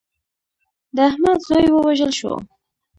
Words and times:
د 0.95 0.97
احمد 1.09 1.39
زوی 1.47 1.67
ووژل 1.71 2.11
شو. 2.19 2.33